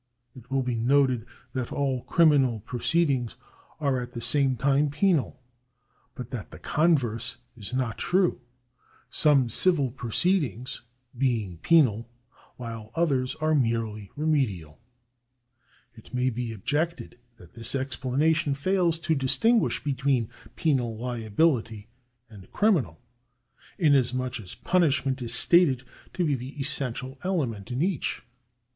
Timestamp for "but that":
6.15-6.49